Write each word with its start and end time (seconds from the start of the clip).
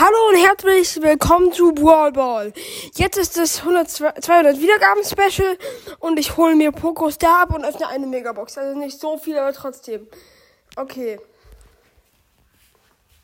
Hallo 0.00 0.28
und 0.28 0.36
herzlich 0.36 1.02
willkommen 1.02 1.52
zu 1.52 1.72
Brawl 1.72 2.12
Ball. 2.12 2.52
Jetzt 2.94 3.18
ist 3.18 3.36
das 3.36 3.58
100, 3.62 3.90
200 3.90 4.60
Wiedergaben 4.60 5.02
Special 5.02 5.58
und 5.98 6.20
ich 6.20 6.36
hole 6.36 6.54
mir 6.54 6.70
Poco 6.70 7.10
Star 7.10 7.42
ab 7.42 7.52
und 7.52 7.64
öffne 7.64 7.88
eine 7.88 8.06
Megabox. 8.06 8.56
Also 8.58 8.78
nicht 8.78 9.00
so 9.00 9.18
viel, 9.18 9.36
aber 9.36 9.52
trotzdem. 9.52 10.06
Okay. 10.76 11.18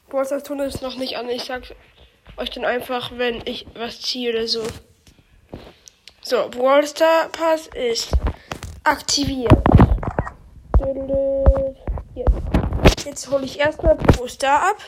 Brawl 0.08 0.26
Stars 0.26 0.42
Tunnel 0.42 0.66
ist 0.66 0.82
noch 0.82 0.96
nicht 0.96 1.16
an. 1.16 1.28
Ich 1.28 1.44
sag 1.44 1.62
euch 2.38 2.50
dann 2.50 2.64
einfach, 2.64 3.12
wenn 3.14 3.40
ich 3.44 3.68
was 3.76 4.00
ziehe 4.00 4.30
oder 4.32 4.48
so. 4.48 4.64
So, 6.22 6.48
Brawl 6.50 6.84
Star 6.88 7.28
Pass 7.28 7.68
ist 7.68 8.10
aktiviert. 8.82 9.52
Jetzt, 13.04 13.30
hole 13.30 13.44
ich 13.44 13.60
erstmal 13.60 13.94
Poco 13.94 14.26
Star 14.26 14.70
ab. 14.70 14.78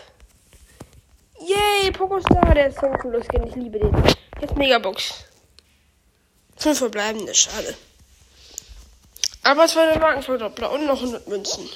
Yay, 1.41 1.91
Pokostar, 1.93 2.55
der 2.55 2.69
ist 2.69 2.81
so 2.81 2.87
ein 2.87 2.99
cooler 2.99 3.23
Skin, 3.23 3.47
ich 3.47 3.55
liebe 3.55 3.79
den. 3.79 3.95
Jetzt 4.41 4.57
Megabox. 4.57 5.25
Fünf 6.57 6.79
verbleibende, 6.79 7.35
schade. 7.35 7.75
Aber 9.43 9.67
zwei 9.67 9.97
Markenverdoppler 9.99 10.73
und 10.73 10.87
noch 10.87 11.01
100 11.01 11.29
Münzen. 11.29 11.69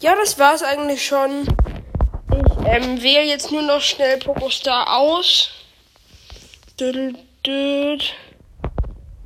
Ja, 0.00 0.14
das 0.14 0.38
war's 0.38 0.62
eigentlich 0.62 1.04
schon. 1.04 1.42
Ich 2.30 2.66
ähm, 2.66 3.02
wähle 3.02 3.24
jetzt 3.24 3.50
nur 3.50 3.62
noch 3.62 3.80
schnell 3.80 4.18
Pokostar 4.18 4.96
aus. 4.96 5.50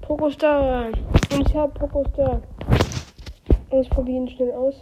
Pokostar. 0.00 0.86
Und 1.32 1.48
ich 1.48 1.54
habe 1.54 1.78
Pokostar. 1.78 2.42
Und 3.70 3.82
ich 3.82 3.90
probiere 3.90 4.18
ihn 4.18 4.30
schnell 4.30 4.52
aus. 4.52 4.74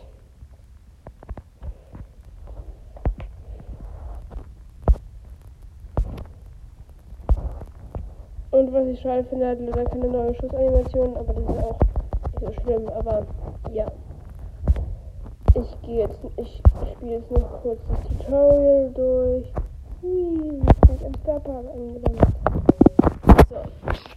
Und 8.60 8.74
was 8.74 8.86
ich 8.88 9.00
schade 9.00 9.24
finde, 9.24 9.48
hat 9.48 9.58
leider 9.58 9.84
keine 9.86 10.08
neue 10.08 10.34
Schussanimation, 10.34 11.16
aber 11.16 11.32
das 11.32 11.44
ist 11.44 11.64
auch 11.64 11.78
nicht 12.42 12.56
so 12.56 12.62
schlimm. 12.62 12.88
Aber 12.90 13.26
ja. 13.72 13.86
Ich 15.54 15.86
gehe 15.86 16.00
jetzt, 16.00 16.18
ich 16.36 16.62
spiele 16.92 17.12
jetzt 17.12 17.30
noch 17.30 17.62
kurz 17.62 17.80
das 17.88 18.18
Tutorial 18.18 18.92
durch. 18.94 19.46
Hui, 20.02 20.60
ich 20.60 20.98
bin 20.98 21.06
am 21.06 21.14
Starpark 21.22 21.64
angelangt. 21.74 22.20
So. 23.48 23.56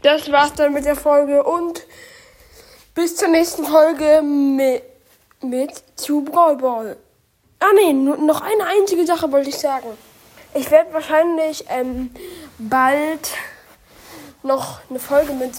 Das 0.02 0.30
war's 0.30 0.54
dann 0.56 0.74
mit 0.74 0.84
der 0.84 0.98
Folge 0.98 1.42
und 1.42 1.88
bis 2.94 3.16
zur 3.16 3.30
nächsten 3.30 3.64
Folge 3.64 4.22
mit, 4.22 4.84
mit 5.42 5.72
zu 5.96 6.22
Brawl 6.22 6.58
Ball. 6.58 6.98
Ah 7.62 7.94
nur 7.94 8.18
noch 8.18 8.42
eine 8.42 8.66
einzige 8.78 9.06
Sache 9.06 9.32
wollte 9.32 9.48
ich 9.48 9.58
sagen. 9.58 9.88
Ich 10.54 10.70
werde 10.70 10.94
wahrscheinlich 10.94 11.64
ähm, 11.70 12.12
bald 12.60 13.32
noch 14.44 14.80
eine 14.90 15.00
Folge 15.00 15.34
mit 15.34 15.52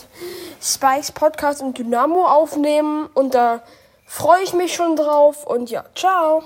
Spikes 0.61 1.13
Podcast 1.13 1.63
und 1.63 1.79
Dynamo 1.79 2.27
aufnehmen. 2.27 3.09
Und 3.15 3.35
da 3.35 3.63
freue 4.07 4.43
ich 4.43 4.53
mich 4.53 4.75
schon 4.75 4.97
drauf. 4.97 5.47
Und 5.47 5.71
ja, 5.71 5.85
ciao. 5.95 6.43